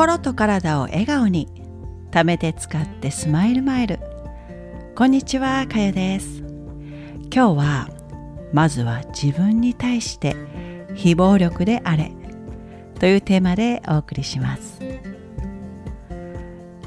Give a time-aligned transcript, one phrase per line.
[0.00, 1.46] 心と体を笑顔に
[2.10, 4.00] 貯めて使ってスマイルマイル。
[4.96, 6.38] こんにちはかよです。
[7.30, 7.88] 今日は
[8.50, 10.36] まずは自分に対して
[10.94, 12.12] 非暴力であれ。
[12.98, 14.80] というテーマでお送りします。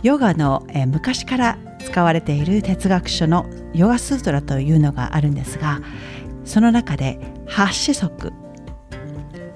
[0.01, 3.45] ヨガのえ昔から使われている哲学書の
[3.75, 5.81] ヨガスートラというのがあるんですが
[6.45, 8.33] その中で八子則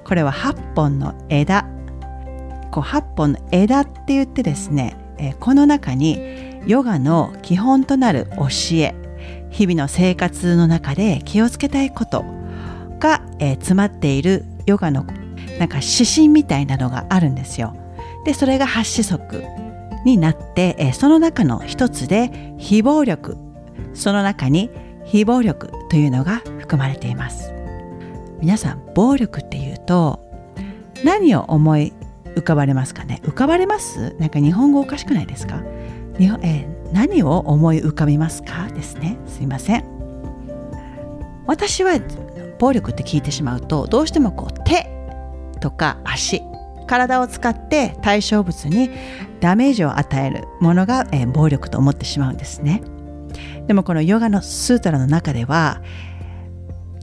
[0.03, 1.67] これは8本の枝
[2.77, 8.93] こう8本の枝って言ってですね、えこの中にヨガの基本となる教え
[9.49, 12.23] 日々の生活の中で気をつけたいこと
[12.99, 15.05] が、え詰まっているヨガの
[15.57, 17.75] なんか指針みたいなのがあるんですよ。
[18.25, 19.43] でそれが八子則
[20.05, 23.37] になって、えその中の一つで非暴力
[23.95, 24.69] その中に
[25.03, 27.51] 非暴力というのが含まれています。
[28.39, 30.19] 皆さん暴力っていうと
[31.03, 31.93] 何を思い
[32.37, 33.19] 浮かばれますかね？
[33.23, 34.15] 浮かばれます？
[34.19, 35.61] なんか日本語おかしくないですか？
[36.17, 39.17] 日本、えー、何を思い浮かびますかですね。
[39.27, 39.83] すいません。
[41.45, 41.99] 私は
[42.59, 44.89] 暴力って聞いてしまうとどうしてもこう手
[45.61, 46.41] とか足
[46.87, 48.89] 体を使って対象物に
[49.39, 52.81] ダメージを与えるものが、えー、暴力と思ってしまうんですね。
[53.67, 55.81] でもこのヨガのスートラの中では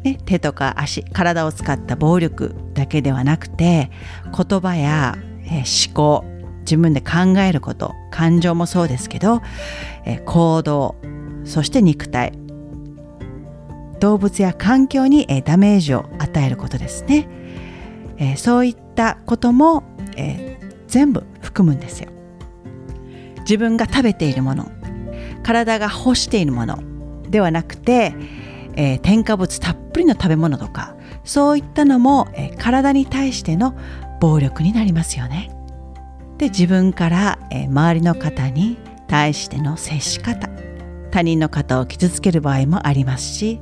[0.04, 3.90] ね、手とか足体を使った暴力だけではなくて
[4.24, 5.16] 言葉や、
[5.46, 6.24] えー、思考
[6.60, 9.40] 自分で考えること感情もそうですけど、
[10.04, 10.96] えー、行動
[11.44, 12.32] そして肉体
[13.98, 17.26] 動物や環境に、えー、ダメージを与えることですね、
[18.18, 19.82] えそういったことも、
[20.16, 22.10] え全部含むんですよ。
[23.44, 24.70] 自分が食べているもの
[25.42, 26.78] 体が欲しているもの
[27.30, 28.14] ではなくて
[28.76, 30.94] えー、添加物たっぷりの食べ物とか
[31.24, 33.74] そういったのも、えー、体に対しての
[34.20, 35.50] 暴力になりますよね。
[36.38, 40.48] で自分から、えー、周りの方に対しての接し方
[41.10, 43.60] 他人の方を傷つける場合もありますし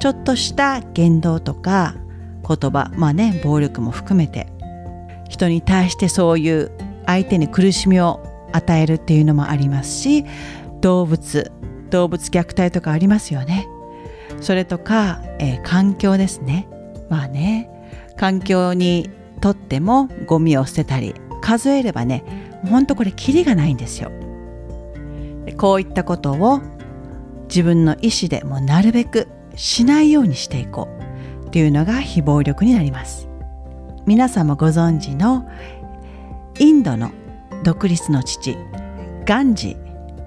[0.00, 1.94] ちょっとした言動とか
[2.46, 4.48] 言葉まあね暴力も含めて
[5.28, 6.72] 人に対してそういう
[7.06, 8.20] 相手に苦しみを
[8.52, 10.24] 与えるっていうのもありますし
[10.80, 11.52] 動物
[11.90, 13.67] 動物虐待とかありますよね
[14.40, 16.68] それとか、えー、環境ですね。
[17.08, 17.70] まあね
[18.16, 19.10] 環境に
[19.40, 22.24] とってもゴミを捨てたり数えればね
[22.68, 24.10] ほんとこれキリがないんですよ。
[25.56, 26.60] こういったことを
[27.48, 30.88] 自分の意思でもなるべくしないようにしていこ
[31.44, 33.28] うっていうのが非暴力になります。
[34.06, 35.48] 皆さんもご存知の
[36.58, 37.10] インドの
[37.62, 38.56] 独立の父
[39.26, 39.76] ガンジ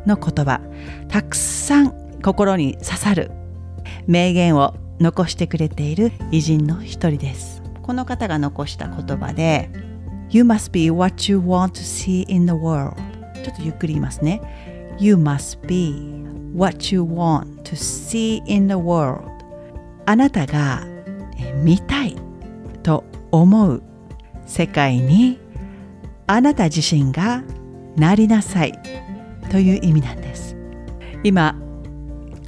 [0.06, 0.62] の言葉
[1.08, 3.32] たくさん心に刺さる
[4.08, 7.62] 名言を残してくれている偉人の一人です。
[7.82, 9.70] この方が残した言葉で
[10.30, 12.96] You must be what you want to see in the world.
[13.44, 14.42] ちょっとゆっくり言いますね。
[15.00, 15.94] You must be
[16.56, 19.24] what you want to see in the world.
[20.06, 20.84] あなたが
[21.64, 22.16] 見たい
[22.84, 23.84] と思う。
[24.46, 25.40] 世界に
[26.28, 27.44] あなた自身が
[27.96, 28.74] なりなさい
[29.50, 30.56] という意味なんです。
[31.24, 31.56] 今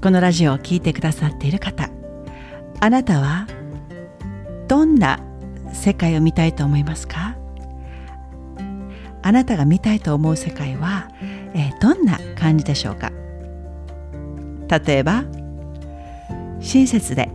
[0.03, 1.89] このラジオを聴いてくださっている方
[2.81, 3.47] あなたは
[4.67, 5.21] どんな
[5.71, 7.37] 世界を見たいと思いますか？
[9.21, 11.09] あなたが見たいと思う世界は、
[11.53, 13.13] えー、どんな感じでしょうか？
[14.85, 15.23] 例えば
[16.59, 17.29] 親切で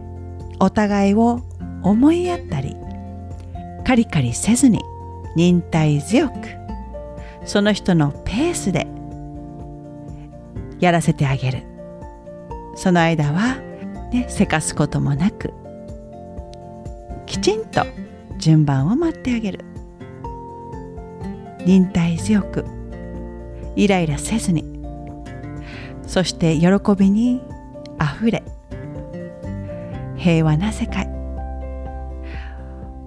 [0.60, 1.40] お互いを
[1.82, 2.76] 思いやったり
[3.86, 4.82] カリカリせずに
[5.36, 6.34] 忍耐強く
[7.46, 8.86] その人のペースで
[10.80, 11.67] やらせてあげる。
[12.78, 13.56] その間は、
[14.12, 15.52] ね、せかすこともなく
[17.26, 17.84] きちんと
[18.38, 19.64] 順番を待ってあげる。
[21.66, 22.64] 忍耐強く
[23.74, 24.64] イライラせずに
[26.06, 27.42] そして喜びに
[27.98, 28.44] あふれ
[30.16, 31.08] 平和な世界。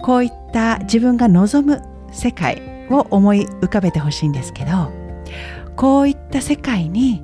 [0.02, 1.82] こういった自分が望む
[2.12, 2.60] 世界
[2.90, 4.92] を思い浮かべてほしいんですけど
[5.76, 7.22] こういった世界に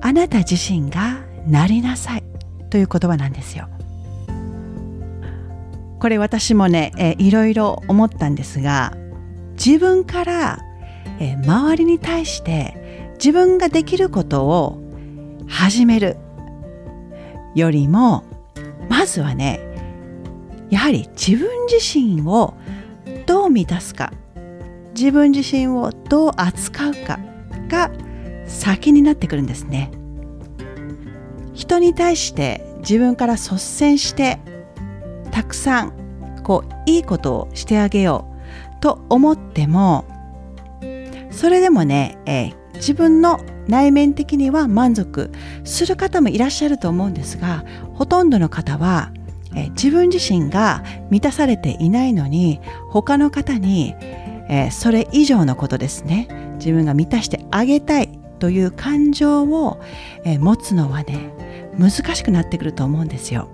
[0.00, 2.24] あなた自身がなりなさい
[2.70, 3.68] という言葉なんですよ。
[5.98, 8.92] これ私もね、えいろいろ思ったんですが
[9.52, 10.58] 自分から、
[11.18, 14.82] え周りに対して自分ができることを
[15.48, 16.16] 始める
[17.54, 18.24] よりも
[18.90, 19.60] まずはね
[20.68, 22.54] やはり自分自身を
[23.26, 24.12] どう満たすか
[24.94, 27.18] 自分自身をどう扱うか
[27.68, 27.90] が
[28.46, 29.90] 先になってくるんですね。
[31.56, 34.38] 人に対して自分から率先して
[35.32, 38.28] たくさんこういいことをしてあげよ
[38.78, 40.04] うと思っても
[41.30, 45.32] それでもね、えー、自分の内面的には満足
[45.64, 47.64] する方もいらっしゃると思うんですが
[47.94, 49.10] ほとんどの方は、
[49.54, 52.60] えー、自分自身が満たされていないのに
[52.90, 53.94] 他の方に、
[54.48, 59.80] えー、それ以上のことですね自分が満たしてあげたいという感情を、
[60.24, 61.32] え、持つのはね
[61.78, 63.48] 難しくなってくると思うんですよ。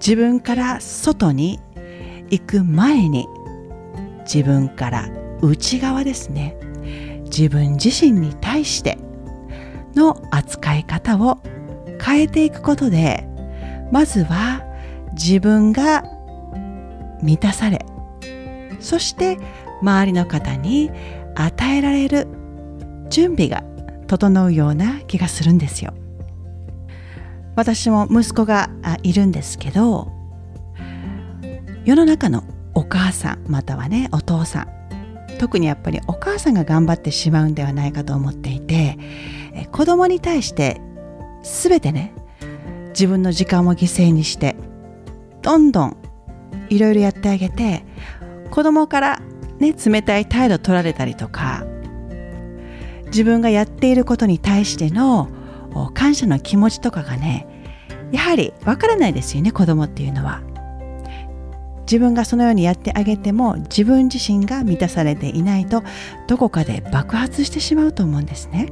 [0.00, 1.60] 自分から外に
[2.30, 3.26] 行く前に
[4.22, 5.08] 自分から
[5.42, 6.56] 内側ですね
[7.24, 8.98] 自分自身に対して
[9.94, 11.40] の扱い方を
[12.00, 13.26] 変えていくことで
[13.90, 14.64] まずは
[15.14, 16.04] 自分が
[17.22, 17.84] 満たされ
[18.80, 19.38] そして
[19.82, 20.90] 周りの方に
[21.34, 22.28] 与えられる
[23.10, 23.64] 準備が
[24.06, 25.92] 整うような気がするんですよ。
[27.58, 28.70] 私も息子が
[29.02, 30.12] いるんですけど
[31.84, 34.68] 世の中のお母さんまたはねお父さん
[35.40, 38.96] 特にやっぱりお母さんが頑張ってしまうんではないかと思っていて
[39.72, 40.80] 子供に対して
[41.42, 42.14] 全てね
[42.90, 44.54] 自分の時間を犠牲にして
[45.42, 45.96] どんどん
[46.68, 47.84] いろいろやってあげて
[48.52, 49.22] 子供から
[49.58, 51.66] ね冷たい態度取られたりとか
[53.06, 55.28] 自分がやっていることに対しての
[55.94, 57.46] 感謝の気持ちとかがね
[58.12, 60.42] やはりわからないですよね子供っていうのは。
[61.82, 65.82] 自分がそのようにやってあげても自分自身が満たされていないと
[66.26, 68.68] どこかで爆発してしまうと思うんですね。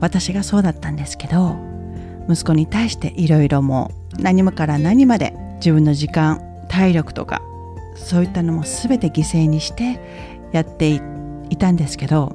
[0.00, 1.56] 私がそうだったんですけど
[2.28, 7.42] 息子に対していろいろもう何もから何まで自分の時間体力とか
[7.94, 10.00] そういったのも全て犠牲にして
[10.52, 10.88] やって
[11.50, 12.34] いたんですけど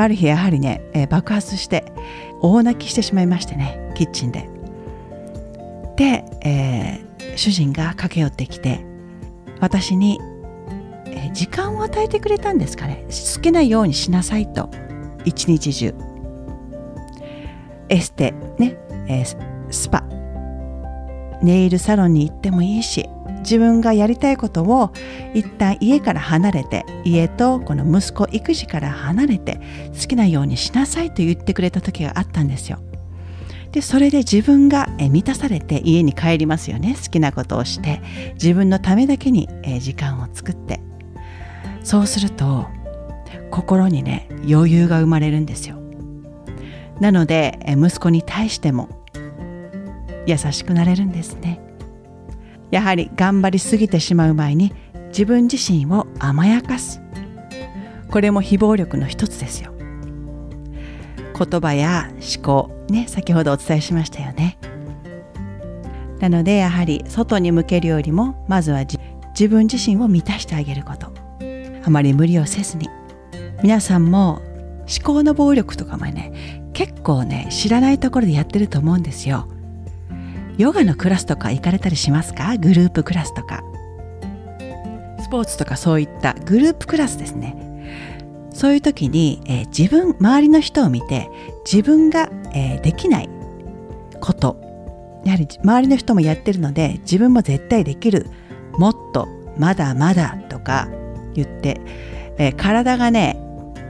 [0.00, 1.84] ある日やはりね、えー、爆発して
[2.40, 4.48] 大泣きしてしまいましてねキッチンで。
[5.96, 8.84] で、えー、主人が駆け寄ってきて
[9.58, 10.20] 私に、
[11.06, 13.06] えー、時間を与えてくれたんですかね。
[13.08, 14.70] 好きなようにしなさいと。
[15.24, 15.92] 一日中。
[17.88, 18.78] エステね、
[19.08, 20.04] えー、スパ。
[21.42, 23.08] ネイルサロンに行ってもいいし
[23.40, 24.92] 自分がやりたいことを
[25.34, 29.60] 一旦家から離れて家とこの息子育児から離れて
[30.00, 32.78] 好きなようにしなさいと言ってくれた時があったんですよ。
[33.72, 36.96] でそれで自分が満たされて家に帰りますよね。
[37.02, 38.00] 好きなことをして
[38.34, 39.48] 自分のためだけに
[39.80, 40.80] 時間を作って。
[41.84, 42.66] そうすると
[43.50, 45.76] 心にね余裕が生まれるんですよ。
[47.00, 48.97] なので息子に対しても
[50.28, 51.58] 優しくなれるんですね。
[52.70, 54.74] やはり頑張りすぎてしまう前に
[55.08, 57.00] 自分自身を甘やかす。
[58.10, 59.72] これも非暴力の一つですよ。
[61.38, 64.58] 言葉や思考ね先ほどお伝えしましたよね。
[66.20, 71.10] なのでやはり外に向けるよりもまずは自分自身を満たしてあげること。
[71.84, 72.90] あまり無理をせずに。
[73.62, 74.42] 皆さんも
[74.80, 79.48] 思考の暴力とかもね結構ね知らないところでやってると思うんですよ。
[80.58, 82.56] ヨガのクラスとか行かれたりしますか？
[82.58, 83.62] グループクラスとか。
[85.22, 87.56] スポーツとかそういったグループクラスですね。
[88.52, 91.30] そういう時に、えー、自分周りの人を見て
[91.70, 93.28] 自分が、えー、できない
[94.20, 94.56] こと
[95.24, 98.26] やはり周りの人もやってるので自分も絶対できる
[98.72, 100.88] もっとまだまだとか
[101.34, 101.80] 言って、
[102.38, 103.40] えー、体がね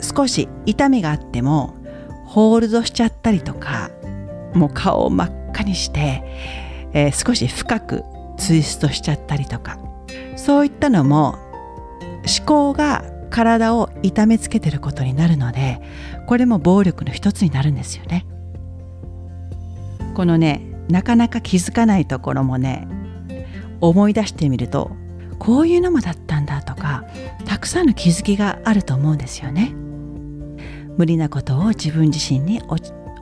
[0.03, 1.75] 少し痛みがあっても
[2.27, 3.91] ホールドしちゃったりとか
[4.53, 6.23] もう顔真っ赤にして、
[6.93, 8.05] えー、少し深く
[8.37, 9.79] ツイストしちゃったりとか
[10.37, 11.39] そういったのも
[12.39, 15.81] 思考が体を痛めつけてることになるので
[16.27, 18.27] これも暴力の一つになるんですよね。
[20.15, 22.89] このねなかなか気づかないところもね
[23.81, 24.91] 思い出してみると
[25.39, 27.05] こういうのもだったんだとか
[27.45, 29.75] たくさんの気づきがあると思うんですよね。
[30.97, 32.61] 無理なことを自分自身に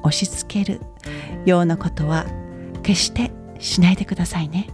[0.07, 0.81] 押し付ける
[1.45, 2.27] ようなことは
[2.83, 4.69] 決してしないでくださいね。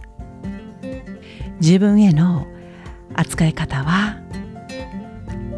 [1.59, 2.47] 自分への
[3.13, 4.17] 扱い方は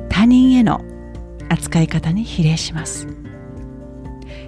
[0.09, 0.81] 他人への
[1.49, 3.07] 扱い方に比例します。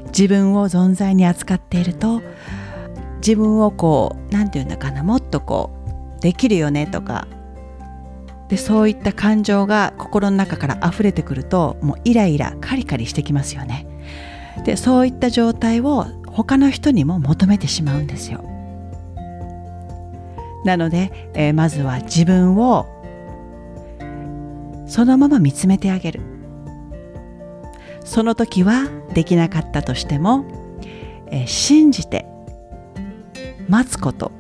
[0.08, 2.22] 自分を存在に扱っていると
[3.18, 5.72] 自分をこう何て言うんだかなもっとこ
[6.18, 7.28] うできるよねとか。
[8.50, 13.86] でそういった感情が心の中から溢れてくるともうイライラカリカリしてきますよね。
[14.64, 18.44] でそういった状態を他の人にも求めてしまうんですよ。
[20.66, 22.86] なので、えー、まずは自分を
[24.86, 26.22] そのまま見つめてあげる。
[28.04, 30.46] その時はできなかったとしても、
[31.28, 32.26] えー、信じて
[33.68, 34.32] 待つこと。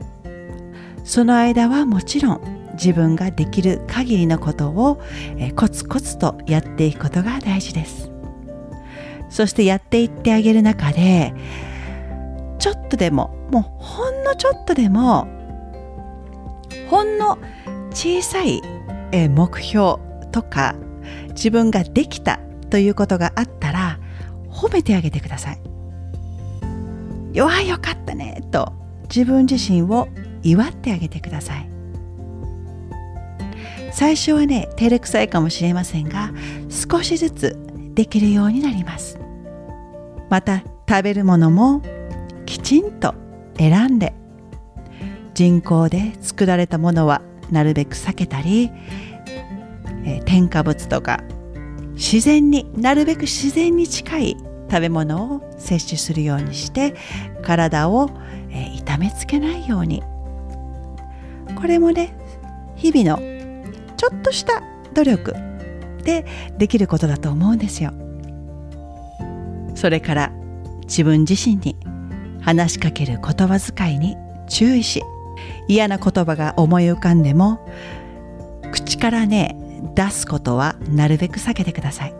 [1.03, 5.01] その間はもちろん自分ができる限りのことを
[5.37, 8.16] えコツコツとやっていくことが大事です。
[9.29, 11.33] そしてやっていってあげる中で
[12.59, 15.27] ちょっとでももうほんのちょっとでも
[16.89, 17.37] ほんの
[17.91, 18.61] 小さい
[19.11, 19.99] 目標
[20.31, 20.75] とか
[21.29, 23.99] 自分ができたということがあったら
[24.49, 25.59] 褒めてあげてください。
[27.33, 30.07] 弱いよかったねと自分自身を
[30.43, 31.69] 祝ってあげてください。
[33.91, 36.31] 最初はね照れくさいかもしれませんが
[36.69, 37.57] 少しずつ
[37.93, 39.16] できるようになります。
[40.29, 41.81] また食べるものも
[42.45, 43.13] きちんと
[43.57, 44.13] 選んで
[45.33, 48.71] 人工で作られたものはなるべく避けたり、
[50.05, 51.23] え、添加物とか
[51.93, 54.37] 自然になるべく自然に近い
[54.69, 56.95] 食べ物を摂取するようにして
[57.43, 58.09] 体を、
[58.49, 60.01] え、痛めつけないように
[61.55, 62.17] これもね
[62.75, 63.37] 日々の
[63.95, 64.61] ちょっとした
[64.93, 65.35] 努力
[66.03, 66.25] で
[66.57, 67.91] できることだと思うんですよ。
[69.77, 70.31] それから
[70.87, 71.77] 自分自身に
[72.41, 74.17] 話しかける言葉遣いに
[74.49, 75.03] 注意し
[75.67, 77.63] 嫌な言葉が思い浮かんでも
[78.71, 79.55] 口からね
[79.93, 82.15] 出すことはなるべく避けてください。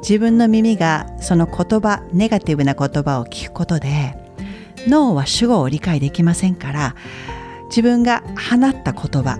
[0.00, 4.14] 自分の耳がその言葉ネガティブな言葉を聞くことで
[4.86, 6.94] 脳は主語を理解できませんから
[7.68, 9.38] 自分が放った言葉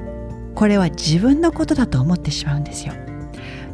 [0.55, 2.95] これは自分のことだと思ってしまうんですよ。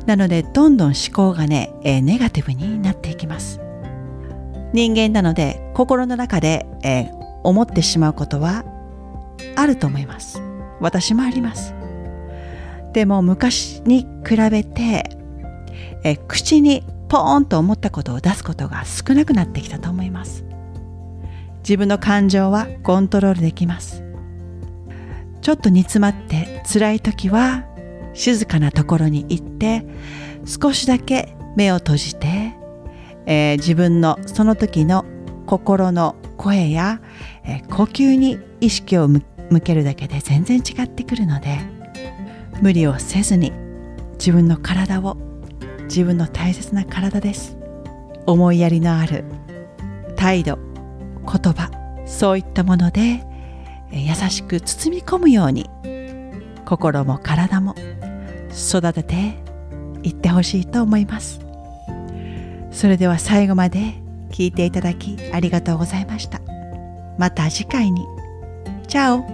[0.06, 2.91] なのでどんどん思考がね、え、ネガティブにな
[3.32, 3.60] ます。
[4.74, 7.10] 人間なので心の中で、えー、
[7.42, 8.64] 思ってしまうことは
[9.56, 10.40] あると思います。
[10.80, 11.74] 私もあります。
[12.92, 15.16] でも昔に比べて
[16.04, 20.44] え口にポーンと思ったことを出すことが少なくなってきたと思います。
[21.62, 24.02] 自分の感情はコントロールできます。
[25.40, 27.64] ちょっと煮詰まって辛い時は
[28.14, 29.84] 静かなところに行って
[30.44, 32.54] 少しだけ目を閉じて、
[33.26, 35.04] えー、自分のその時の
[35.46, 37.00] 心の声や、
[37.44, 39.22] えー、呼吸に意識を向
[39.62, 41.58] けるだけで全然違ってくるので
[42.60, 43.52] 無理をせずに
[44.14, 45.16] 自分の体を
[45.84, 47.56] 自分の大切な体です。
[48.26, 49.24] 思いやりのある
[50.16, 50.58] 態度
[51.24, 51.70] 言葉
[52.06, 53.24] そういったもので
[53.90, 55.68] 優しく包み込むように
[56.64, 57.74] 心も体も
[58.50, 59.34] 育てて
[60.02, 61.40] いってほしいと思います。
[62.72, 63.94] それでは最後まで
[64.30, 66.40] 聞いていただきありがとうございました。
[67.18, 68.06] また次回に。
[68.88, 69.31] チャオ。